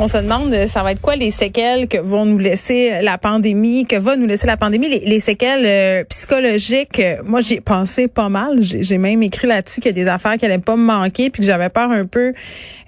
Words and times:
On 0.00 0.06
se 0.06 0.16
demande, 0.16 0.54
euh, 0.54 0.68
ça 0.68 0.84
va 0.84 0.92
être 0.92 1.00
quoi 1.00 1.16
les 1.16 1.32
séquelles 1.32 1.88
que 1.88 1.98
vont 1.98 2.24
nous 2.24 2.38
laisser 2.38 3.00
la 3.02 3.18
pandémie, 3.18 3.84
que 3.84 3.96
va 3.96 4.14
nous 4.14 4.26
laisser 4.26 4.46
la 4.46 4.56
pandémie, 4.56 4.88
les, 4.88 5.00
les 5.00 5.18
séquelles 5.18 5.66
euh, 5.66 6.04
psychologiques. 6.04 7.00
Euh, 7.00 7.16
moi, 7.24 7.40
j'ai 7.40 7.60
pensé 7.60 8.06
pas 8.06 8.28
mal. 8.28 8.58
J'ai 8.60 8.96
même 8.96 9.24
écrit 9.24 9.48
là-dessus 9.48 9.80
qu'il 9.80 9.96
y 9.96 10.00
a 10.00 10.04
des 10.04 10.08
affaires 10.08 10.36
qui 10.36 10.44
allaient 10.44 10.58
pas 10.58 10.76
me 10.76 10.84
manquer, 10.84 11.30
puis 11.30 11.40
que 11.40 11.46
j'avais 11.46 11.68
peur 11.68 11.90
un 11.90 12.06
peu 12.06 12.32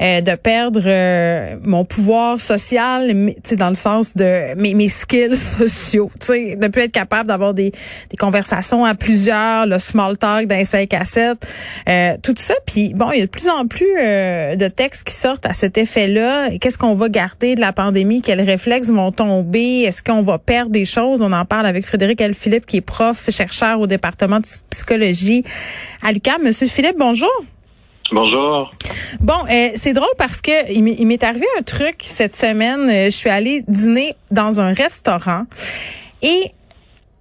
de 0.01 0.34
perdre 0.34 0.80
mon 1.62 1.84
pouvoir 1.84 2.41
social, 2.41 3.12
mais, 3.15 3.37
dans 3.59 3.68
le 3.68 3.74
sens 3.74 4.16
de 4.16 4.54
mes, 4.54 4.73
mes 4.73 4.88
skills 4.88 5.37
sociaux, 5.59 6.10
de 6.27 6.68
plus 6.68 6.82
être 6.82 6.92
capable 6.92 7.29
d'avoir 7.29 7.52
des, 7.52 7.70
des 8.09 8.16
conversations 8.16 8.87
à 8.87 8.95
plusieurs, 8.95 9.66
le 9.66 9.79
small 9.79 10.16
talk 10.16 10.46
d'un 10.46 10.65
5 10.65 10.95
à 10.95 11.04
7, 11.04 11.37
euh, 11.87 12.16
tout 12.23 12.34
ça. 12.38 12.54
Puis 12.66 12.95
bon, 12.95 13.10
il 13.12 13.18
y 13.18 13.20
a 13.20 13.27
de 13.27 13.30
plus 13.30 13.51
en 13.51 13.66
plus 13.66 13.95
de 13.95 14.68
textes 14.68 15.04
qui 15.04 15.13
sortent 15.13 15.45
à 15.45 15.52
cet 15.52 15.76
effet-là. 15.76 16.48
Qu'est-ce 16.59 16.79
qu'on 16.79 16.95
va 17.01 17.09
garder 17.09 17.54
de 17.54 17.60
la 17.60 17.73
pandémie? 17.73 18.20
Quels 18.23 18.40
réflexes 18.43 18.90
vont 18.90 19.10
tomber? 19.10 19.82
Est-ce 19.82 20.02
qu'on 20.02 20.23
va 20.23 20.38
perdre 20.38 20.70
des 20.70 20.84
choses? 20.84 21.23
On 21.23 21.32
en 21.32 21.45
parle 21.45 21.66
avec 21.66 21.87
Frédéric 21.87 22.20
L. 22.20 22.34
Philippe, 22.34 22.66
qui 22.66 22.76
est 22.76 22.80
prof, 22.82 23.29
chercheur 23.30 23.80
au 23.80 23.87
département 23.87 24.38
de 24.38 24.46
psychologie 24.70 25.42
à 26.02 26.12
l'UQAM. 26.12 26.42
Monsieur 26.42 26.66
Philippe, 26.66 26.96
bonjour. 26.98 27.30
Bonjour. 28.12 28.73
Bon, 29.20 29.34
euh, 29.51 29.68
c'est 29.76 29.92
drôle 29.92 30.15
parce 30.18 30.40
que 30.42 30.70
il 30.73 30.82
m'est- 30.82 30.96
il 30.98 31.07
m'est 31.07 31.23
arrivé 31.23 31.46
un 31.59 31.62
truc 31.62 31.96
cette 32.04 32.34
semaine. 32.37 32.90
Euh, 32.90 33.04
Je 33.07 33.10
suis 33.16 33.30
allée 33.30 33.62
dîner 33.68 34.14
dans 34.30 34.60
un 34.60 34.73
restaurant 34.73 35.45
et 36.23 36.51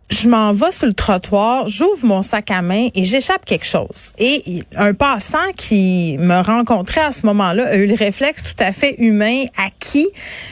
je 0.09 0.27
m'en 0.27 0.53
vais 0.53 0.71
sur 0.71 0.87
le 0.87 0.93
trottoir, 0.93 1.67
j'ouvre 1.67 2.03
mon 2.03 2.21
sac 2.23 2.49
à 2.49 2.61
main 2.61 2.89
et 2.95 3.03
j'échappe 3.03 3.45
quelque 3.45 3.65
chose. 3.65 4.11
Et 4.17 4.63
un 4.75 4.93
passant 4.93 5.51
qui 5.55 6.17
me 6.19 6.41
rencontrait 6.41 7.01
à 7.01 7.11
ce 7.11 7.25
moment-là 7.27 7.67
a 7.67 7.75
eu 7.75 7.85
le 7.85 7.93
réflexe 7.93 8.41
tout 8.43 8.63
à 8.63 8.71
fait 8.71 8.95
humain, 8.97 9.45
acquis, 9.55 10.07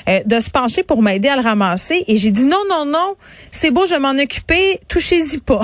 euh, 0.09 0.19
de 0.25 0.39
se 0.39 0.51
pencher 0.51 0.83
pour 0.83 1.01
m'aider 1.01 1.27
à 1.27 1.35
le 1.35 1.41
ramasser. 1.41 2.03
Et 2.07 2.17
j'ai 2.17 2.29
dit 2.29 2.45
non, 2.45 2.61
non, 2.69 2.85
non, 2.85 3.15
c'est 3.49 3.71
beau, 3.71 3.87
je 3.87 3.95
vais 3.95 3.99
m'en 3.99 4.11
occuper, 4.11 4.79
touchez-y 4.87 5.39
pas. 5.39 5.61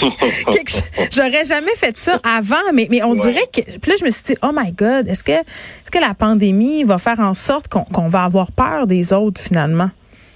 J'aurais 1.12 1.44
jamais 1.44 1.74
fait 1.76 1.96
ça 1.96 2.18
avant, 2.24 2.56
mais, 2.74 2.88
mais 2.90 3.02
on 3.04 3.14
dirait 3.14 3.48
que. 3.52 3.60
Puis 3.60 3.90
là, 3.90 3.96
je 4.00 4.04
me 4.04 4.10
suis 4.10 4.24
dit, 4.24 4.36
oh 4.42 4.50
my 4.52 4.72
God, 4.72 5.06
est-ce 5.06 5.22
que, 5.22 5.32
est-ce 5.32 5.90
que 5.92 5.98
la 5.98 6.14
pandémie 6.14 6.82
va 6.82 6.98
faire 6.98 7.20
en 7.20 7.34
sorte 7.34 7.68
qu'on 7.68 7.84
qu'on 7.84 8.08
va 8.08 8.24
avoir 8.24 8.50
peur 8.50 8.86
des 8.86 9.12
autres 9.12 9.40
finalement? 9.40 9.90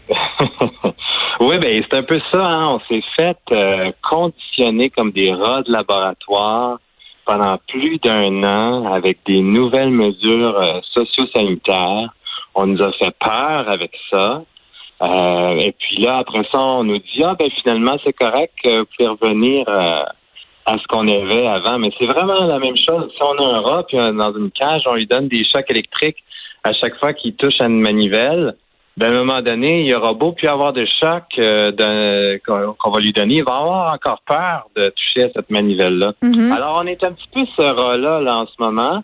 Oui, 1.40 1.58
ben 1.58 1.82
c'est 1.82 1.96
un 1.96 2.02
peu 2.02 2.20
ça. 2.32 2.44
Hein? 2.44 2.68
On 2.68 2.80
s'est 2.88 3.02
fait 3.16 3.38
euh, 3.50 3.90
conditionner 4.02 4.90
comme 4.90 5.10
des 5.10 5.32
rats 5.32 5.62
de 5.62 5.72
laboratoire 5.72 6.78
pendant 7.24 7.58
plus 7.68 7.98
d'un 7.98 8.42
an 8.44 8.92
avec 8.92 9.18
des 9.26 9.40
nouvelles 9.40 9.90
mesures 9.90 10.58
euh, 10.58 10.80
socio-sanitaires. 10.92 12.14
On 12.54 12.66
nous 12.66 12.82
a 12.82 12.92
fait 12.92 13.14
peur 13.18 13.68
avec 13.68 13.92
ça. 14.12 14.42
Euh, 15.02 15.58
et 15.58 15.72
puis 15.72 15.96
là, 16.02 16.18
après 16.18 16.46
ça, 16.52 16.60
on 16.60 16.84
nous 16.84 16.98
dit 16.98 17.22
ah 17.24 17.34
ben 17.36 17.50
finalement 17.62 17.96
c'est 18.04 18.12
correct, 18.12 18.54
vous 18.64 18.84
pouvez 18.96 19.08
revenir 19.08 19.68
euh, 19.68 20.04
à 20.66 20.78
ce 20.78 20.86
qu'on 20.86 21.08
avait 21.08 21.46
avant. 21.46 21.78
Mais 21.78 21.90
c'est 21.98 22.06
vraiment 22.06 22.44
la 22.44 22.60
même 22.60 22.76
chose. 22.76 23.10
Si 23.12 23.22
on 23.22 23.36
a 23.38 23.56
un 23.56 23.60
rat 23.60 23.84
puis 23.88 23.96
dans 23.96 24.32
une 24.36 24.52
cage, 24.52 24.82
on 24.86 24.94
lui 24.94 25.06
donne 25.06 25.26
des 25.26 25.44
chocs 25.44 25.68
électriques 25.68 26.22
à 26.62 26.72
chaque 26.72 26.96
fois 27.00 27.12
qu'il 27.12 27.34
touche 27.34 27.60
à 27.60 27.66
une 27.66 27.80
manivelle. 27.80 28.54
Ben, 28.96 29.12
à 29.12 29.16
un 29.16 29.24
moment 29.24 29.42
donné, 29.42 29.82
il 29.84 29.94
aura 29.94 30.12
beau 30.12 30.32
puis 30.32 30.46
avoir 30.46 30.72
des 30.72 30.86
chocs 30.86 31.38
euh, 31.38 32.38
qu'on 32.46 32.90
va 32.90 33.00
lui 33.00 33.12
donner, 33.12 33.36
il 33.36 33.44
va 33.44 33.56
avoir 33.56 33.92
encore 33.92 34.20
peur 34.26 34.66
de 34.76 34.90
toucher 34.90 35.24
à 35.24 35.28
cette 35.34 35.50
manivelle-là. 35.50 36.12
Mhm. 36.22 36.52
Alors, 36.52 36.80
on 36.82 36.86
est 36.86 37.02
un 37.02 37.12
petit 37.12 37.28
peu 37.32 37.44
ce 37.56 37.62
rat-là 37.62 38.20
là, 38.20 38.38
en 38.38 38.46
ce 38.46 38.54
moment. 38.58 39.02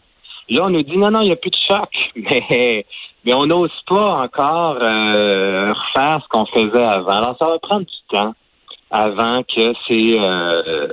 Là, 0.49 0.65
on 0.65 0.71
nous 0.71 0.83
dit 0.83 0.97
non, 0.97 1.11
non, 1.11 1.23
il 1.23 1.27
n'y 1.27 1.33
a 1.33 1.37
plus 1.37 1.51
de 1.51 1.57
choc, 1.69 1.91
mais 2.17 2.87
mais 3.25 3.35
on 3.35 3.47
n'ose 3.47 3.71
pas 3.87 4.23
encore 4.23 4.79
euh, 4.81 5.73
refaire 5.73 6.21
ce 6.23 6.29
qu'on 6.29 6.47
faisait 6.47 6.83
avant. 6.83 7.19
Alors, 7.19 7.37
ça 7.39 7.47
va 7.47 7.59
prendre 7.59 7.85
du 7.85 8.17
temps 8.17 8.35
avant 8.91 9.43
que 9.43 9.73
ces 9.87 10.17
euh, 10.19 10.89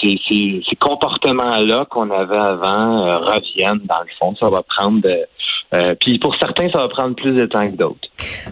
ces, 0.00 0.18
ces, 0.28 0.76
comportements-là 0.76 1.86
qu'on 1.90 2.10
avait 2.10 2.36
avant 2.36 3.06
euh, 3.06 3.18
reviennent. 3.18 3.80
Dans 3.84 4.00
le 4.00 4.10
fond, 4.18 4.34
ça 4.40 4.50
va 4.50 4.62
prendre 4.62 5.00
de, 5.00 5.26
euh, 5.74 5.94
puis 5.98 6.18
pour 6.18 6.36
certains, 6.36 6.70
ça 6.70 6.78
va 6.78 6.88
prendre 6.88 7.16
plus 7.16 7.32
de 7.32 7.46
temps 7.46 7.68
que 7.68 7.76
d'autres. 7.76 8.08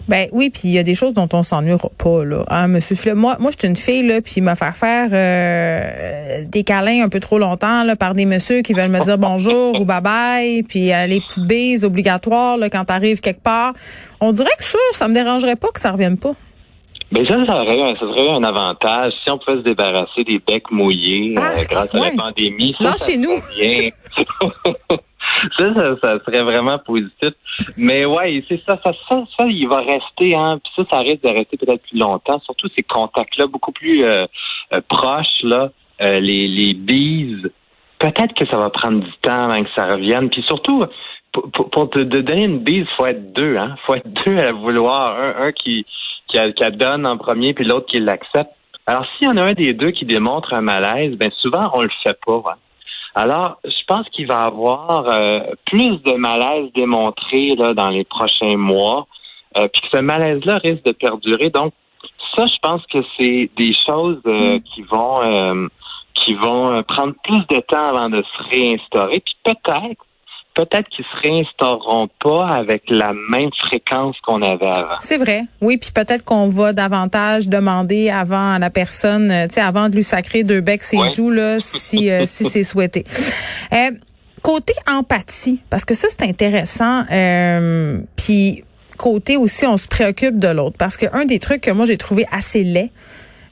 Ben 0.07 0.27
oui, 0.31 0.49
puis 0.49 0.63
il 0.65 0.71
y 0.71 0.79
a 0.79 0.83
des 0.83 0.95
choses 0.95 1.13
dont 1.13 1.29
on 1.31 1.43
s'ennuiera 1.43 1.89
pas 1.97 2.25
là, 2.25 2.43
hein, 2.49 2.67
Monsieur. 2.67 3.13
Moi, 3.13 3.37
moi, 3.39 3.51
je 3.51 3.59
suis 3.59 3.67
une 3.67 3.77
fille 3.77 4.05
là, 4.05 4.21
puis 4.21 4.41
me 4.41 4.55
faire 4.55 4.75
faire 4.75 5.09
euh, 5.13 6.43
des 6.45 6.63
câlins 6.63 7.05
un 7.05 7.09
peu 7.09 7.19
trop 7.19 7.39
longtemps 7.39 7.83
là 7.83 7.95
par 7.95 8.13
des 8.13 8.25
messieurs 8.25 8.61
qui 8.61 8.73
veulent 8.73 8.89
me 8.89 8.99
dire 8.99 9.17
bonjour 9.17 9.79
ou 9.79 9.85
bye 9.85 10.01
bye, 10.01 10.63
puis 10.63 10.91
euh, 10.91 11.05
les 11.05 11.21
petites 11.21 11.45
bises 11.45 11.85
obligatoires 11.85 12.57
là 12.57 12.69
quand 12.69 12.85
t'arrives 12.85 13.21
quelque 13.21 13.43
part. 13.43 13.73
On 14.19 14.31
dirait 14.31 14.55
que 14.57 14.63
ça, 14.63 14.79
ça 14.91 15.07
me 15.07 15.13
dérangerait 15.13 15.55
pas 15.55 15.69
que 15.73 15.79
ça 15.79 15.91
revienne 15.91 16.17
pas. 16.17 16.33
Ben 17.13 17.27
ça, 17.27 17.45
ça 17.45 17.61
aurait, 17.61 17.79
un- 17.81 17.95
ça 17.95 18.01
serait 18.07 18.29
un 18.29 18.43
avantage 18.43 19.13
si 19.23 19.29
on 19.29 19.37
pouvait 19.37 19.57
se 19.57 19.61
débarrasser 19.63 20.23
des 20.23 20.39
becs 20.39 20.71
mouillés 20.71 21.35
euh, 21.37 21.41
Ah, 21.41 21.63
grâce 21.69 21.93
à 21.95 21.99
la 21.99 22.11
pandémie. 22.11 22.75
Ça, 22.79 22.85
ça 22.97 23.11
Lâchez-nous. 23.11 23.37
serait 23.41 23.55
bien. 23.59 23.89
ça, 25.57 25.73
ça, 25.75 25.95
ça 26.03 26.19
serait 26.25 26.41
vraiment 26.43 26.79
positif. 26.79 27.29
Mais 27.77 28.05
ouais, 28.05 28.43
c'est 28.49 28.61
ça, 28.67 28.79
ça, 28.83 28.91
ça, 29.07 29.23
ça, 29.37 29.45
il 29.45 29.67
va 29.67 29.77
rester, 29.81 30.33
hein. 30.35 30.59
Puis 30.63 30.73
ça, 30.75 30.83
ça 30.89 30.99
risque 31.03 31.23
de 31.23 31.29
rester 31.29 31.55
peut-être 31.57 31.83
plus 31.83 31.99
longtemps. 31.99 32.39
Surtout 32.45 32.67
ces 32.75 32.83
contacts-là 32.83 33.45
beaucoup 33.47 33.71
plus 33.71 34.03
euh, 34.03 34.25
euh, 34.73 34.81
proches, 34.89 35.43
là, 35.43 35.69
euh, 36.01 36.19
les, 36.19 36.47
les 36.47 36.73
bises. 36.73 37.47
Peut-être 37.99 38.33
que 38.33 38.45
ça 38.47 38.57
va 38.57 38.69
prendre 38.71 39.01
du 39.03 39.11
temps 39.21 39.49
avant 39.49 39.63
que 39.63 39.69
ça 39.75 39.85
revienne. 39.87 40.29
Puis 40.29 40.43
surtout, 40.47 40.83
pour, 41.31 41.69
pour, 41.69 41.89
te 41.89 41.99
donner 41.99 42.45
une 42.45 42.59
bise, 42.59 42.85
faut 42.97 43.05
être 43.05 43.33
deux, 43.33 43.55
hein. 43.57 43.75
Faut 43.85 43.95
être 43.95 44.09
deux 44.25 44.37
à 44.39 44.51
vouloir. 44.51 45.15
Un, 45.19 45.45
un 45.47 45.51
qui, 45.51 45.85
la 46.33 46.71
donne 46.71 47.07
en 47.07 47.17
premier, 47.17 47.53
puis 47.53 47.65
l'autre 47.65 47.87
qui 47.87 47.99
l'accepte. 47.99 48.51
Alors, 48.85 49.05
s'il 49.17 49.27
y 49.27 49.31
en 49.31 49.37
a 49.37 49.43
un 49.43 49.53
des 49.53 49.73
deux 49.73 49.91
qui 49.91 50.05
démontre 50.05 50.53
un 50.53 50.61
malaise, 50.61 51.15
ben 51.15 51.31
souvent 51.41 51.71
on 51.73 51.81
le 51.83 51.89
fait 52.03 52.17
pas. 52.25 52.43
hein. 52.49 52.55
Alors, 53.15 53.57
je 53.63 53.85
pense 53.87 54.09
qu'il 54.09 54.27
va 54.27 54.43
y 54.43 54.47
avoir 54.47 55.07
euh, 55.07 55.39
plus 55.65 56.01
de 56.03 56.13
malaise 56.13 56.71
démontré 56.73 57.55
là, 57.55 57.73
dans 57.73 57.89
les 57.89 58.03
prochains 58.03 58.57
mois, 58.57 59.07
euh, 59.55 59.67
puis 59.71 59.81
que 59.81 59.97
ce 59.97 60.01
malaise-là 60.01 60.57
risque 60.57 60.83
de 60.83 60.91
perdurer. 60.93 61.49
Donc, 61.51 61.73
ça, 62.35 62.45
je 62.47 62.57
pense 62.61 62.81
que 62.87 62.97
c'est 63.17 63.51
des 63.55 63.73
choses 63.85 64.19
euh, 64.25 64.59
qui 64.73 64.81
vont 64.81 65.69
qui 66.25 66.35
vont 66.35 66.83
prendre 66.83 67.13
plus 67.23 67.45
de 67.49 67.59
temps 67.61 67.89
avant 67.95 68.09
de 68.09 68.23
se 68.23 68.49
réinstaurer. 68.49 69.19
Puis 69.19 69.35
peut-être, 69.43 70.05
peut-être 70.55 70.87
qu'ils 70.89 71.05
se 71.05 71.27
réinstaureront 71.27 72.09
pas 72.23 72.47
avec 72.49 72.83
la 72.89 73.13
même 73.29 73.49
fréquence 73.67 74.15
qu'on 74.25 74.41
avait 74.41 74.67
avant. 74.67 74.97
C'est 75.01 75.17
vrai. 75.17 75.43
Oui, 75.61 75.77
puis 75.77 75.91
peut-être 75.91 76.23
qu'on 76.23 76.47
va 76.47 76.73
davantage 76.73 77.47
demander 77.47 78.09
avant 78.09 78.53
à 78.53 78.59
la 78.59 78.69
personne, 78.69 79.31
euh, 79.31 79.47
tu 79.47 79.55
sais, 79.55 79.61
avant 79.61 79.89
de 79.89 79.95
lui 79.95 80.03
sacrer 80.03 80.43
deux 80.43 80.61
becs 80.61 80.83
ses 80.83 80.97
Ouais. 80.97 81.09
joues 81.09 81.31
là, 81.31 81.57
si 81.59 82.09
euh, 82.09 82.25
si 82.25 82.45
c'est 82.49 82.63
souhaité. 82.63 83.03
Euh, 83.73 83.91
côté 84.41 84.73
empathie, 84.87 85.59
parce 85.69 85.85
que 85.85 85.93
ça 85.93 86.07
c'est 86.09 86.23
intéressant. 86.27 87.03
Euh, 87.11 87.99
puis 88.15 88.63
côté 88.97 89.37
aussi, 89.37 89.65
on 89.65 89.77
se 89.77 89.87
préoccupe 89.87 90.37
de 90.39 90.49
l'autre, 90.49 90.75
parce 90.77 90.97
que 90.97 91.05
un 91.13 91.25
des 91.25 91.39
trucs 91.39 91.61
que 91.61 91.71
moi 91.71 91.85
j'ai 91.85 91.97
trouvé 91.97 92.25
assez 92.31 92.63
laid. 92.63 92.89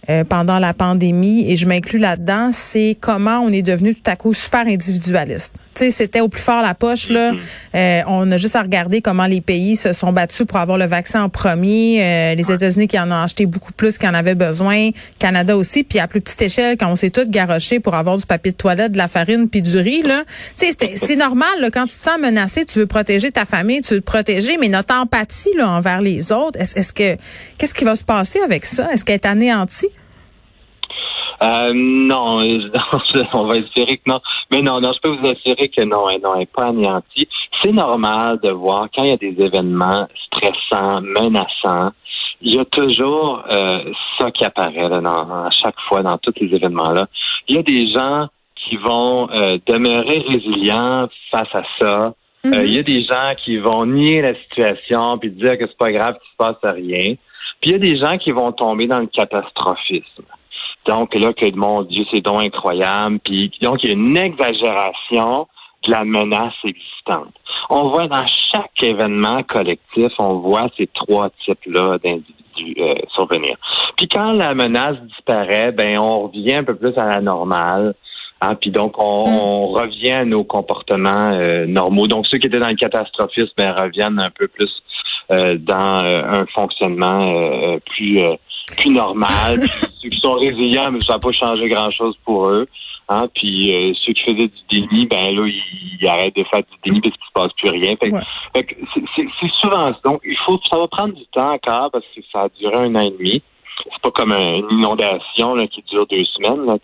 euh, 0.10 0.24
pendant 0.24 0.58
la 0.58 0.74
pandémie 0.74 1.50
et 1.50 1.56
je 1.56 1.68
m'inclus 1.68 2.00
là-dedans, 2.00 2.50
c'est 2.52 2.98
comment 3.00 3.40
on 3.42 3.50
est 3.50 3.62
devenu 3.62 3.94
tout 3.94 4.02
à 4.10 4.16
coup 4.16 4.34
super 4.34 4.62
individualiste. 4.66 5.58
Tu 5.74 5.86
sais, 5.86 5.92
c'était 5.92 6.20
au 6.20 6.28
plus 6.28 6.42
fort 6.42 6.62
la 6.62 6.74
poche 6.74 7.08
là. 7.10 7.32
Euh, 7.76 8.02
on 8.08 8.30
a 8.32 8.36
juste 8.36 8.58
à 8.58 8.62
regarder 8.62 9.02
comment 9.02 9.26
les 9.26 9.40
pays 9.40 9.78
se 9.78 9.94
sont 9.94 10.12
battus 10.12 10.46
pour 10.46 10.58
avoir 10.58 10.78
le 10.78 10.84
vaccin 10.86 11.24
en 11.24 11.30
premier. 11.30 12.04
Euh, 12.04 12.36
les 12.36 12.52
États-Unis 12.52 12.90
qui 12.90 13.00
en 13.00 13.10
ont 13.10 13.24
acheté 13.24 13.46
beaucoup 13.46 13.72
plus 13.72 13.98
qu'ils 13.98 14.10
en 14.10 14.14
avaient 14.14 14.36
besoin, 14.36 14.90
Canada 15.18 15.56
aussi, 15.56 15.84
puis 15.86 16.00
à 16.00 16.08
plus 16.08 16.20
petite 16.20 16.42
échelle 16.42 16.76
quand 16.78 16.92
on 16.92 16.98
s'est 16.98 17.10
tous 17.10 17.24
garochés 17.30 17.80
pour 17.80 17.96
avoir 17.96 18.18
du 18.18 18.26
papier 18.26 18.52
de 18.52 18.58
toilette, 18.58 18.92
de 18.92 18.98
la 18.98 19.08
farine 19.08 19.48
puis 19.48 19.62
du 19.62 19.78
riz 19.78 20.02
là. 20.02 20.24
Tu 20.58 20.66
sais, 20.66 20.72
c'était- 20.72 20.98
c'est 20.98 21.16
normal 21.16 21.48
là, 21.62 21.70
quand 21.72 21.86
tu 21.86 21.96
te 21.96 22.04
sens 22.04 22.20
menacé, 22.20 22.66
tu 22.66 22.80
veux 22.80 22.86
protéger 22.88 23.32
ta 23.32 23.46
famille, 23.46 23.80
tu 23.82 23.94
veux 23.94 24.02
te 24.02 24.06
protéger, 24.06 24.58
mais 24.60 24.68
notre 24.68 24.94
empathie 24.94 25.54
là 25.56 25.70
envers 25.70 26.02
les 26.02 26.34
autres, 26.34 26.60
est-ce 26.60 26.78
est-ce 26.78 26.92
que 26.92 27.18
qu'est-ce 27.58 27.74
qui 27.74 27.86
va 27.86 27.96
se 27.96 28.04
passer 28.04 28.40
avec 28.42 28.66
ça? 28.66 28.92
Est-ce 28.92 29.06
qu'elle 29.06 29.16
est 29.16 29.26
anéantie? 29.26 29.88
Euh, 31.44 31.72
non, 31.74 32.40
on 33.34 33.46
va 33.46 33.58
espérer 33.58 33.98
que 33.98 34.10
non. 34.10 34.22
Mais 34.52 34.62
non, 34.62 34.80
non, 34.80 34.92
je 34.94 35.00
peux 35.00 35.16
vous 35.16 35.28
assurer 35.28 35.70
que 35.70 35.82
non, 35.82 36.08
elle, 36.10 36.22
non, 36.22 36.34
elle 36.34 36.42
n'est 36.42 36.46
pas 36.46 36.68
anéantie. 36.68 37.28
C'est 37.64 37.72
normal 37.72 38.40
de 38.44 38.52
voir 38.52 38.90
quand 38.94 39.04
il 39.04 39.10
y 39.10 39.14
a 39.14 39.18
des 39.18 39.36
événements 39.44 40.08
stressants, 40.28 41.02
menaçants, 41.02 41.92
il 42.42 42.56
y 42.56 42.60
a 42.60 42.66
toujours 42.66 43.44
euh, 43.52 43.92
ça 44.18 44.32
qui 44.32 44.46
apparaît 44.46 44.90
là, 44.90 45.02
dans, 45.02 45.46
à 45.46 45.50
chaque 45.52 45.80
fois 45.88 46.02
dans 46.02 46.18
tous 46.18 46.34
les 46.40 46.56
événements-là. 46.56 47.08
Il 47.48 47.56
y 47.56 47.60
a 47.60 47.64
des 47.64 47.92
gens 47.92 48.28
qui 48.56 48.78
vont 48.78 49.30
euh, 49.32 49.58
demeurer 49.66 50.24
résilients 50.28 51.08
face 51.32 51.54
à 51.54 51.64
ça. 51.80 52.14
Euh, 52.46 52.66
il 52.66 52.74
y 52.74 52.80
a 52.80 52.84
des 52.84 53.04
gens 53.04 53.34
qui 53.44 53.58
vont 53.58 53.86
nier 53.86 54.22
la 54.22 54.34
situation 54.36 55.18
puis 55.20 55.30
dire 55.32 55.58
que 55.58 55.68
c'est 55.68 55.78
pas 55.78 55.92
grave, 55.92 56.16
qu'il 56.16 56.32
se 56.32 56.38
passe 56.38 56.74
rien. 56.76 57.16
Puis 57.62 57.70
il 57.70 57.72
y 57.72 57.76
a 57.76 57.80
des 57.80 57.98
gens 57.98 58.18
qui 58.18 58.32
vont 58.32 58.52
tomber 58.52 58.88
dans 58.88 59.00
le 59.00 59.08
catastrophisme. 59.08 60.26
Donc 60.86 61.14
là, 61.16 61.34
que 61.34 61.56
mon 61.56 61.84
Dieu, 61.84 62.04
c'est 62.12 62.22
donc 62.22 62.42
incroyable. 62.44 63.20
Puis 63.24 63.52
donc, 63.62 63.84
il 63.84 63.90
y 63.90 63.92
a 63.92 63.94
une 63.94 64.18
exagération 64.18 65.48
de 65.86 65.92
la 65.92 66.04
menace 66.04 66.54
existante. 66.64 67.34
On 67.70 67.90
voit 67.90 68.08
dans 68.08 68.26
chaque 68.52 68.84
événement 68.84 69.44
collectif, 69.44 70.12
on 70.20 70.40
voit 70.40 70.68
ces 70.78 70.88
trois 70.88 71.30
types-là 71.46 71.98
d'individus 72.04 72.76
euh, 72.80 72.96
survenir. 73.16 73.56
Puis 73.98 74.08
quand 74.08 74.34
la 74.34 74.54
menace 74.54 74.98
disparaît, 75.02 75.72
ben 75.72 75.98
on 76.00 76.28
revient 76.28 76.54
un 76.56 76.64
peu 76.64 76.76
plus 76.76 76.96
à 76.98 77.06
la 77.06 77.22
normale. 77.22 77.96
Hein, 78.42 78.56
puis 78.56 78.72
donc, 78.72 78.96
on, 78.98 79.26
Mm. 79.28 79.40
on 79.40 79.68
revient 79.68 80.12
à 80.12 80.26
nos 80.26 80.44
comportements 80.44 81.30
euh, 81.32 81.68
normaux. 81.68 82.08
Donc, 82.08 82.26
ceux 82.28 82.40
qui 82.40 82.48
étaient 82.48 82.60
dans 82.60 82.70
le 82.70 82.76
catastrophisme 82.76 83.52
ben, 83.56 83.72
reviennent 83.72 84.20
un 84.20 84.32
peu 84.32 84.48
plus 84.48 84.72
euh, 85.32 85.58
dans 85.60 86.04
euh, 86.04 86.24
un 86.24 86.46
fonctionnement 86.48 87.22
euh, 87.22 87.78
plus 87.86 88.20
euh, 88.20 88.36
plus 88.78 88.90
normal. 88.92 89.60
Puis 89.60 89.70
ceux 90.02 90.10
qui 90.10 90.20
sont 90.20 90.34
résilients, 90.34 90.92
mais 90.92 91.00
ça 91.02 91.14
n'a 91.14 91.20
pas 91.20 91.32
changé 91.32 91.70
grand-chose 91.70 92.16
pour 92.26 92.50
eux. 92.50 92.68
Hein, 93.10 93.28
puis 93.36 93.74
euh, 93.76 93.94
ceux 94.06 94.14
qui 94.14 94.24
faisaient 94.24 94.48
du 94.48 94.62
déni, 94.88 95.06
ben 95.06 95.36
là, 95.36 95.46
ils, 95.46 95.98
ils 96.02 96.08
arrêtent 96.08 96.36
de 96.36 96.44
faire 96.46 96.62
du 96.62 96.78
déni 96.92 97.02
parce 97.02 97.16
qu'il 97.16 97.26
se 97.26 97.32
passe 97.34 97.52
plus 97.58 97.70
rien. 97.70 97.96
Fait, 97.98 98.12
Ouais. 98.12 98.22
c'est- 98.56 99.50
souvent 99.62 99.92
ça. 99.94 100.00
Donc, 100.06 100.22
il 100.24 100.38
faut 100.46 100.58
ça 100.70 100.78
va 100.78 100.88
prendre 100.88 101.14
du 101.14 101.26
temps 101.28 101.52
encore 101.54 101.90
parce 101.92 102.06
que 102.16 102.22
ça 102.32 102.44
a 102.44 102.48
duré 102.60 102.78
un 102.78 102.96
an 102.96 103.02
et 103.02 103.12
demi. 103.12 103.42
C'est 103.92 104.02
pas 104.02 104.12
comme 104.12 104.32
un- 104.32 104.60
une 104.60 104.72
inondation 104.72 105.56
là, 105.56 105.68
qui 105.68 105.82
dure 105.90 106.08
deux 106.08 106.24
semaines 106.26 106.66
là, 106.66 106.78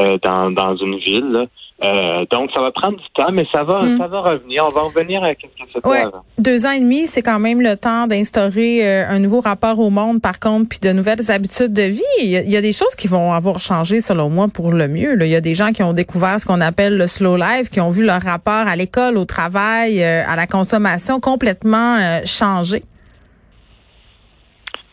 euh, 0.00 0.18
dans, 0.22 0.50
dans 0.50 0.76
une 0.76 0.96
ville. 0.98 1.30
là. 1.30 1.46
Euh, 1.82 2.24
donc, 2.30 2.50
ça 2.54 2.60
va 2.62 2.70
prendre 2.70 2.96
du 2.96 3.04
temps, 3.14 3.32
mais 3.32 3.44
ça 3.52 3.64
va, 3.64 3.80
Mm. 3.82 3.98
ça 3.98 4.06
va 4.06 4.20
revenir. 4.20 4.64
On 4.64 4.68
va 4.74 4.82
revenir 4.82 5.24
à 5.24 5.30
ce 5.30 5.34
que 5.34 5.48
c'était 5.74 5.86
Ouais. 5.88 6.02
avant. 6.02 6.22
Deux 6.38 6.64
ans 6.66 6.70
et 6.70 6.78
demi, 6.78 7.08
c'est 7.08 7.20
quand 7.20 7.40
même 7.40 7.60
le 7.60 7.76
temps 7.76 8.06
d'instaurer 8.06 8.86
euh, 8.88 9.08
un 9.08 9.18
nouveau 9.18 9.40
rapport 9.40 9.78
au 9.80 9.90
monde, 9.90 10.22
par 10.22 10.38
contre, 10.38 10.68
puis 10.68 10.78
de 10.78 10.92
nouvelles 10.92 11.30
habitudes 11.32 11.72
de 11.72 11.82
vie. 11.82 12.02
Il 12.22 12.28
y, 12.30 12.36
a, 12.36 12.42
il 12.42 12.50
y 12.50 12.56
a 12.56 12.60
des 12.62 12.72
choses 12.72 12.94
qui 12.94 13.08
vont 13.08 13.32
avoir 13.32 13.60
changé, 13.60 14.00
selon 14.00 14.30
moi, 14.30 14.46
pour 14.54 14.70
le 14.70 14.86
mieux. 14.86 15.16
là. 15.16 15.26
Il 15.26 15.32
y 15.32 15.34
a 15.34 15.40
des 15.40 15.54
gens 15.56 15.72
qui 15.72 15.82
ont 15.82 15.92
découvert 15.92 16.38
ce 16.38 16.46
qu'on 16.46 16.60
appelle 16.60 16.96
le 16.96 17.08
slow 17.08 17.36
life, 17.36 17.68
qui 17.70 17.80
ont 17.80 17.90
vu 17.90 18.04
leur 18.06 18.22
rapport 18.22 18.68
à 18.68 18.76
l'école, 18.76 19.16
au 19.18 19.24
travail, 19.24 20.00
euh, 20.00 20.22
à 20.28 20.36
la 20.36 20.46
consommation 20.46 21.18
complètement 21.18 21.98
changer. 22.24 22.82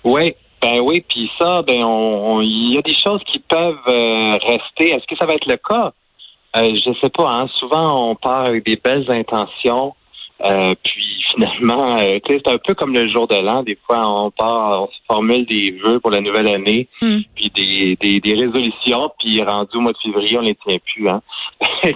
Oui, 0.04 0.36
ben 0.62 0.80
oui, 0.80 1.06
puis 1.08 1.30
ça, 1.40 1.62
ben 1.62 1.84
on, 1.84 2.42
il 2.42 2.74
y 2.74 2.78
a 2.78 2.82
des 2.82 2.96
choses 3.04 3.22
qui 3.32 3.38
peuvent 3.40 3.86
rester. 3.86 4.96
Est-ce 4.96 5.06
que 5.08 5.16
ça 5.20 5.28
va 5.28 5.36
être 5.36 5.46
le 5.48 5.58
cas? 5.58 5.94
Euh, 6.56 6.76
je 6.76 6.92
sais 7.00 7.10
pas, 7.10 7.28
hein. 7.30 7.48
Souvent 7.60 8.10
on 8.12 8.16
part 8.16 8.46
avec 8.48 8.66
des 8.66 8.76
belles 8.76 9.10
intentions. 9.10 9.94
euh, 10.44 10.74
puis 10.84 11.24
finalement, 11.34 11.98
euh, 12.00 12.18
c'est 12.28 12.48
un 12.48 12.58
peu 12.58 12.74
comme 12.74 12.94
le 12.94 13.08
jour 13.10 13.28
de 13.28 13.36
l'an. 13.36 13.62
Des 13.64 13.78
fois, 13.86 14.00
on 14.06 14.32
part, 14.32 14.82
on 14.84 14.88
se 14.88 14.98
formule 15.08 15.46
des 15.46 15.72
vœux 15.84 16.00
pour 16.00 16.10
la 16.12 16.20
nouvelle 16.20 16.48
année, 16.48 16.88
Mm. 17.02 17.18
puis 17.36 17.52
des, 17.56 17.96
des, 18.02 18.20
des 18.20 18.34
résolutions, 18.34 19.12
puis 19.20 19.42
rendu 19.44 19.78
au 19.78 19.82
mois 19.82 19.92
de 19.94 19.98
février, 20.04 20.38
on 20.40 20.42
les 20.42 20.56
tient 20.56 20.78
plus. 20.94 21.08
Hein. 21.10 21.22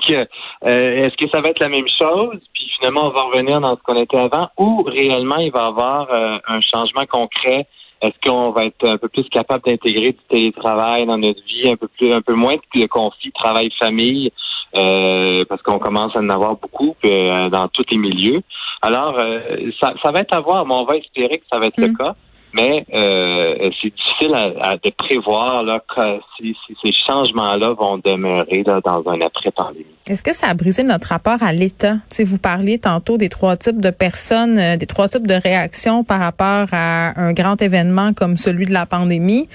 Euh, 0.65 1.03
Est-ce 1.03 1.15
que 1.17 1.29
ça 1.29 1.41
va 1.41 1.49
être 1.49 1.59
la 1.59 1.69
même 1.69 1.87
chose? 1.99 2.39
Puis 2.53 2.69
finalement, 2.77 3.07
on 3.07 3.09
va 3.09 3.23
revenir 3.23 3.59
dans 3.61 3.75
ce 3.75 3.81
qu'on 3.83 3.99
était 4.01 4.17
avant, 4.17 4.47
ou 4.57 4.83
réellement, 4.83 5.37
il 5.37 5.51
va 5.51 5.63
y 5.63 5.67
avoir 5.67 6.07
euh, 6.11 6.37
un 6.47 6.61
changement 6.61 7.05
concret 7.09 7.67
est-ce 8.07 8.29
qu'on 8.29 8.51
va 8.51 8.65
être 8.65 8.87
un 8.87 8.97
peu 8.97 9.07
plus 9.09 9.27
capable 9.29 9.63
d'intégrer 9.65 10.11
du 10.11 10.19
télétravail 10.29 11.05
dans 11.05 11.17
notre 11.17 11.43
vie, 11.45 11.69
un 11.69 11.75
peu 11.75 11.87
plus, 11.87 12.13
un 12.13 12.21
peu 12.21 12.33
moins 12.33 12.55
de 12.75 12.85
conflits 12.87 13.31
travail-famille, 13.31 14.31
euh, 14.75 15.45
parce 15.47 15.61
qu'on 15.61 15.79
commence 15.79 16.15
à 16.15 16.19
en 16.19 16.29
avoir 16.29 16.55
beaucoup 16.57 16.95
euh, 17.05 17.49
dans 17.49 17.67
tous 17.69 17.85
les 17.91 17.97
milieux? 17.97 18.41
Alors, 18.81 19.17
euh, 19.17 19.39
ça, 19.79 19.93
ça 20.03 20.11
va 20.11 20.19
être 20.19 20.33
à 20.33 20.39
voir, 20.41 20.65
mais 20.65 20.75
on 20.75 20.85
va 20.85 20.97
espérer 20.97 21.39
que 21.39 21.45
ça 21.51 21.59
va 21.59 21.67
être 21.67 21.79
le 21.79 21.87
Mm. 21.89 21.97
cas. 21.97 22.15
Mais 22.55 22.85
euh, 22.93 23.69
c'est 23.81 23.91
difficile 23.93 24.33
à, 24.33 24.69
à- 24.69 24.77
de 24.77 24.89
prévoir 24.97 25.61
là, 25.63 25.81
que 25.93 26.19
si, 26.37 26.55
si 26.65 26.73
ces 26.81 26.93
changements-là 27.05 27.73
vont 27.73 27.97
demeurer 27.97 28.63
là, 28.65 28.79
dans 28.85 29.03
un 29.11 29.19
après-pandémie. 29.19 29.85
Est-ce 30.07 30.23
que 30.23 30.33
ça 30.33 30.47
a 30.49 30.53
brisé 30.53 30.83
notre 30.83 31.09
rapport 31.09 31.41
à 31.41 31.51
l'État? 31.51 31.95
Tu 32.09 32.17
sais, 32.17 32.23
vous 32.23 32.37
parliez 32.37 32.77
tantôt 32.79 33.17
des 33.17 33.27
trois 33.27 33.57
types 33.57 33.81
de 33.81 33.89
personnes, 33.89 34.57
euh, 34.59 34.77
des 34.77 34.85
trois 34.85 35.07
types 35.09 35.27
de 35.27 35.33
réactions 35.33 36.03
par 36.03 36.19
rapport 36.19 36.67
à 36.71 37.19
un 37.19 37.33
grand 37.33 37.61
événement 37.61 38.13
comme 38.13 38.37
celui 38.37 38.65
de 38.67 38.73
la 38.73 38.85
pandémie. 38.85 39.49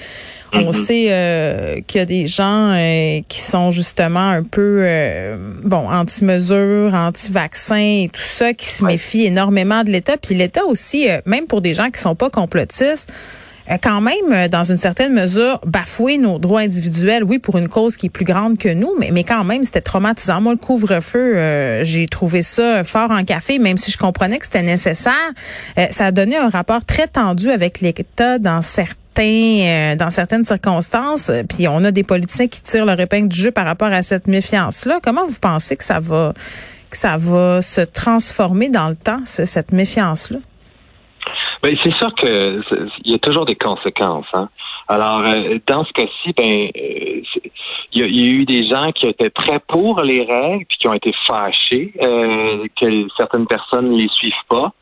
On 0.53 0.67
Mhm. 0.67 0.73
sait 0.73 1.07
euh, 1.11 1.81
qu'il 1.87 2.01
y 2.01 2.03
a 2.03 2.07
des 2.07 2.27
gens 2.27 2.73
euh, 2.75 3.21
qui 3.29 3.39
sont 3.39 3.71
justement 3.71 4.19
un 4.31 4.43
peu 4.43 4.81
euh, 4.83 5.53
bon 5.63 5.89
anti-mesures, 5.89 6.93
anti-vaccins 6.93 7.77
et 8.05 8.11
tout 8.13 8.21
ça, 8.21 8.53
qui 8.53 8.67
se 8.67 8.85
Ouais. 8.85 8.93
méfient 8.93 9.27
énormément 9.27 9.85
de 9.85 9.91
l'État. 9.91 10.17
Puis 10.17 10.35
l'État 10.35 10.65
aussi, 10.67 11.09
euh, 11.09 11.21
même 11.25 11.47
pour 11.47 11.61
des 11.61 11.73
gens 11.75 11.91
qui 11.91 12.01
sont 12.01 12.17
pas 12.17 12.31
complotistes, 12.31 12.90
euh, 13.71 13.77
quand 13.83 14.01
même, 14.01 14.15
euh, 14.33 14.49
dans 14.49 14.65
une 14.65 14.79
certaine 14.79 15.13
mesure, 15.13 15.61
bafouer 15.65 16.19
nos 16.19 16.39
droits 16.39 16.61
individuels, 16.61 17.23
oui, 17.23 17.39
pour 17.39 17.57
une 17.59 17.69
cause 17.69 17.97
qui 17.97 18.07
est 18.07 18.11
plus 18.11 18.25
grande 18.25 18.59
que 18.59 18.69
nous, 18.69 18.93
mais, 18.99 19.11
mais 19.13 19.23
quand 19.25 19.45
même, 19.45 19.65
c'était 19.65 19.81
traumatisant. 19.83 20.41
Moi, 20.41 20.53
le 20.53 20.59
couvre-feu, 20.59 21.37
euh, 21.37 21.85
j'ai 21.85 22.07
trouvé 22.07 22.43
ça 22.43 22.83
fort 22.85 23.11
en 23.11 23.23
café, 23.23 23.59
même 23.59 23.79
si 23.79 23.91
je 23.91 23.99
comprenais 23.99 24.39
que 24.39 24.47
c'était 24.47 24.63
nécessaire. 24.63 25.13
Euh, 25.79 25.87
ça 25.91 26.07
a 26.07 26.11
donné 26.13 26.37
un 26.37 26.49
rapport 26.49 26.85
très 26.85 27.07
tendu 27.07 27.51
avec 27.51 27.81
l'État 27.81 28.39
dans 28.39 28.63
certains 28.63 28.97
euh, 29.21 29.97
dans 29.97 30.09
certaines 30.11 30.45
circonstances, 30.45 31.29
Euh, 31.31 31.43
puis 31.43 31.69
on 31.69 31.85
a 31.85 31.91
des 31.91 32.05
politiciens 32.05 32.49
qui 32.49 32.63
tirent 32.63 32.87
leur 32.87 32.99
épingle 33.01 33.29
du 33.29 33.39
jeu 33.39 33.51
par 33.51 33.67
rapport 33.67 33.93
à 33.93 34.03
cette 34.03 34.27
méfiance-là. 34.29 34.99
Comment 35.03 35.27
vous 35.27 35.39
pensez 35.41 35.77
que 35.77 35.85
ça 35.85 35.99
va 36.01 36.33
que 36.91 36.97
ça 36.97 37.17
va 37.19 37.61
se 37.61 37.83
transformer 37.83 38.69
dans 38.69 38.89
le 38.89 38.95
temps, 38.97 39.21
ce- 39.27 39.45
cette 39.45 39.73
méfiance-là? 39.73 40.39
Ben, 41.63 41.77
c'est 41.85 41.93
sûr 41.95 42.15
que 42.15 42.63
il 43.05 43.13
y 43.13 43.15
a 43.15 43.19
toujours 43.19 43.45
des 43.45 43.55
conséquences. 43.57 44.27
Hein? 44.33 44.49
Alors, 44.89 45.21
euh, 45.27 45.59
dans 45.67 45.85
ce 45.85 45.93
cas-ci, 45.93 46.33
ben, 46.37 46.71
euh, 46.75 47.23
il 47.93 48.01
y, 48.01 48.03
a- 48.03 48.07
eu 48.07 48.45
des 48.47 48.67
gens 48.67 48.93
qui 48.93 49.07
étaient 49.07 49.31
très 49.31 49.61
pour 49.61 50.01
les 50.03 50.23
règles, 50.25 50.65
puis 50.67 50.79
qui 50.79 50.89
ont 50.89 50.95
été 50.95 51.13
fâchés 51.27 51.93
euh, 52.01 52.67
que 52.81 53.07
certaines 53.17 53.47
personnes 53.47 53.91
ne 53.91 53.99
les 53.99 54.09
suivent 54.09 54.33
pas. 54.49 54.73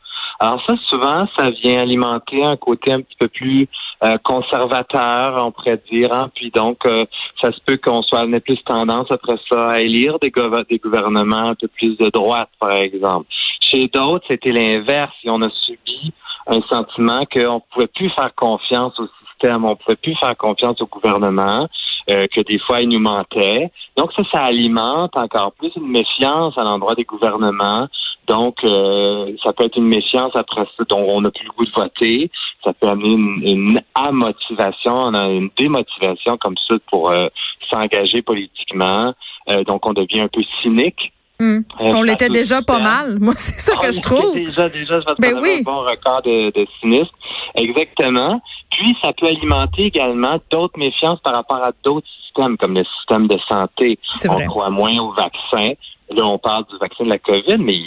Alors 0.41 0.63
ça, 0.69 0.75
souvent, 0.89 1.27
ça 1.37 1.51
vient 1.51 1.83
alimenter 1.83 2.45
un 2.45 2.57
côté 2.57 2.93
un 2.93 3.01
petit 3.01 3.17
peu 3.19 3.27
plus 3.27 3.67
euh, 4.05 4.17
conservateur, 4.23 5.45
on 5.45 5.51
pourrait 5.51 5.83
dire. 5.91 6.13
Hein? 6.13 6.31
Puis 6.35 6.51
donc, 6.53 6.87
euh, 6.87 7.05
ça 7.43 7.51
se 7.51 7.59
peut 7.67 7.77
qu'on 7.77 8.03
soit 8.03 8.25
plus 8.41 8.63
tendance 8.65 9.11
après 9.11 9.37
ça 9.51 9.67
à 9.67 9.81
élire 9.81 10.19
des, 10.21 10.31
des 10.71 10.79
gouvernements 10.79 11.49
un 11.49 11.55
peu 11.57 11.67
plus 11.67 11.97
de 11.97 12.09
droite, 12.11 12.51
par 12.61 12.73
exemple. 12.73 13.27
Chez 13.61 13.89
d'autres, 13.89 14.25
c'était 14.29 14.53
l'inverse. 14.53 15.13
On 15.27 15.43
a 15.43 15.51
subi 15.51 16.13
un 16.49 16.61
sentiment 16.63 17.25
qu'on 17.27 17.61
pouvait 17.73 17.87
plus 17.89 18.11
faire 18.11 18.35
confiance 18.35 18.99
au 18.99 19.07
système, 19.21 19.65
on 19.65 19.77
pouvait 19.77 19.97
plus 19.97 20.17
faire 20.17 20.37
confiance 20.37 20.81
au 20.81 20.87
gouvernement, 20.87 21.69
euh, 22.11 22.27
que 22.35 22.41
des 22.41 22.59
fois 22.59 22.81
il 22.81 22.89
nous 22.89 22.99
mentait. 22.99 23.71
Donc 23.97 24.13
ça, 24.15 24.23
ça 24.33 24.41
alimente 24.43 25.17
encore 25.17 25.53
plus 25.53 25.71
une 25.77 25.89
méfiance 25.89 26.57
à 26.57 26.65
l'endroit 26.65 26.95
des 26.95 27.05
gouvernements. 27.05 27.87
Donc 28.27 28.57
euh, 28.65 29.33
ça 29.43 29.53
peut 29.53 29.65
être 29.65 29.77
une 29.77 29.89
méfiance 29.89 30.33
après 30.35 30.67
ça, 30.77 30.85
dont 30.89 31.05
on 31.09 31.21
n'a 31.21 31.31
plus 31.31 31.45
le 31.45 31.53
goût 31.53 31.65
de 31.65 31.73
voter. 31.73 32.31
Ça 32.65 32.73
peut 32.73 32.89
amener 32.89 33.13
une, 33.13 33.41
une 33.43 33.83
amotivation, 33.95 35.13
une 35.15 35.51
démotivation 35.57 36.37
comme 36.39 36.57
ça 36.67 36.75
pour 36.91 37.11
euh, 37.11 37.29
s'engager 37.71 38.23
politiquement. 38.23 39.15
Euh, 39.49 39.65
donc 39.65 39.87
on 39.87 39.93
devient 39.93 40.21
un 40.21 40.29
peu 40.29 40.43
cynique. 40.63 41.13
Hum. 41.41 41.63
Euh, 41.81 41.85
On 41.95 42.03
l'était 42.03 42.29
déjà 42.29 42.63
pas 42.63 42.79
mal. 42.81 43.19
Moi, 43.21 43.35
c'est 43.37 43.59
ça 43.61 43.73
Ah, 43.79 43.87
que 43.87 43.93
je 43.93 44.01
trouve. 44.01 44.35
Déjà, 44.35 44.69
déjà, 44.69 44.99
je 45.01 45.05
pense 45.05 45.17
Ben 45.19 45.39
oui. 45.41 45.59
un 45.61 45.63
bon 45.63 45.81
record 45.81 46.23
de, 46.23 46.51
de 46.51 46.67
cynisme. 46.81 47.11
Exactement. 47.55 48.41
Puis, 48.71 48.97
ça 49.03 49.13
peut 49.13 49.27
alimenter 49.27 49.85
également 49.87 50.39
d'autres 50.51 50.79
méfiances 50.79 51.21
par 51.21 51.35
rapport 51.35 51.63
à 51.65 51.71
d'autres 51.85 52.07
systèmes, 52.25 52.57
comme 52.57 52.75
le 52.75 52.85
système 52.99 53.29
de 53.29 53.39
santé. 53.49 53.99
C'est 54.13 54.29
On 54.29 54.45
croit 54.47 54.71
moins 54.71 54.97
au 54.99 55.13
vaccin. 55.13 55.73
Là, 56.11 56.25
on 56.25 56.39
parle 56.39 56.65
du 56.71 56.77
vaccin 56.79 57.05
de 57.05 57.11
la 57.11 57.19
COVID, 57.19 57.59
mais 57.59 57.79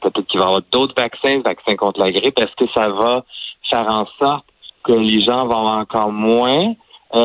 peut-être 0.00 0.26
qu'il 0.28 0.38
va 0.38 0.44
y 0.46 0.48
avoir 0.48 0.62
d'autres 0.72 0.94
vaccins, 0.96 1.40
vaccins 1.44 1.76
contre 1.76 2.00
la 2.00 2.12
grippe. 2.12 2.38
Est-ce 2.40 2.54
que 2.64 2.70
ça 2.74 2.88
va 2.88 3.24
faire 3.68 3.86
en 3.88 4.06
sorte 4.18 4.44
que 4.84 4.92
les 4.92 5.20
gens 5.20 5.46
vont 5.46 5.58
avoir 5.66 5.78
encore 5.80 6.12
moins 6.12 6.74
euh, 7.14 7.18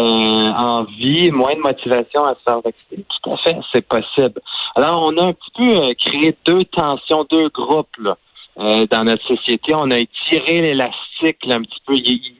envie, 0.53 1.31
moins 1.31 1.53
de 1.55 1.59
motivation 1.59 2.25
à 2.25 2.33
se 2.35 2.39
faire 2.45 2.61
vacciner? 2.61 3.05
Tout 3.23 3.31
à 3.31 3.37
fait, 3.37 3.57
c'est 3.71 3.87
possible. 3.87 4.41
Alors, 4.75 5.03
on 5.09 5.17
a 5.17 5.27
un 5.27 5.33
petit 5.33 5.51
peu 5.55 5.77
euh, 5.77 5.93
créé 6.05 6.35
deux 6.45 6.65
tensions, 6.65 7.25
deux 7.29 7.49
groupes 7.49 7.95
là, 7.99 8.17
euh, 8.59 8.85
dans 8.89 9.03
notre 9.03 9.25
société. 9.27 9.73
On 9.75 9.91
a 9.91 9.97
étiré 9.97 10.61
l'élastique 10.61 11.37
un 11.49 11.61
petit 11.61 11.81
peu. 11.85 11.95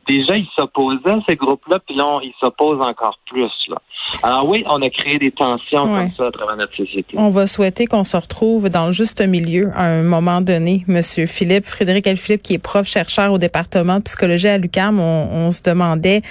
déjà, 0.07 0.35
ils 0.35 0.47
s'opposaient, 0.55 1.19
ces 1.27 1.35
groupes-là, 1.35 1.79
puis 1.85 1.95
là, 1.95 2.19
ils 2.23 2.33
s'opposent 2.39 2.81
encore 2.81 3.19
plus. 3.25 3.51
Là. 3.67 3.77
Alors 4.23 4.47
oui, 4.47 4.63
on 4.67 4.81
a 4.81 4.89
créé 4.89 5.19
des 5.19 5.31
tensions 5.31 5.85
comme 5.85 6.11
ça 6.17 6.27
à 6.27 6.31
travers 6.31 6.55
notre 6.55 6.75
société. 6.75 7.15
On 7.17 7.29
va 7.29 7.47
souhaiter 7.47 7.85
qu'on 7.85 8.03
se 8.03 8.17
retrouve 8.17 8.69
dans 8.69 8.87
le 8.87 8.91
juste 8.91 9.21
milieu 9.21 9.69
à 9.75 9.85
un 9.85 10.03
moment 10.03 10.41
donné, 10.41 10.83
Monsieur 10.87 11.25
Philippe. 11.25 11.65
Frédéric 11.65 12.15
Philippe, 12.15 12.41
qui 12.41 12.53
est 12.53 12.63
prof 12.63 12.87
chercheur 12.87 13.31
au 13.31 13.37
département 13.37 13.97
de 13.97 14.03
psychologie 14.03 14.47
à 14.47 14.57
l'UQAM, 14.57 14.99
on, 14.99 15.29
on 15.31 15.51
se 15.51 15.61
demandait, 15.61 16.21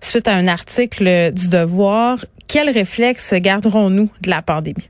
suite 0.00 0.26
à 0.26 0.34
un 0.34 0.48
article 0.48 1.32
du 1.32 1.48
Devoir, 1.48 2.18
quel 2.48 2.68
réflexe 2.68 3.32
garderons-nous 3.34 4.10
de 4.22 4.30
la 4.30 4.42
pandémie? 4.42 4.88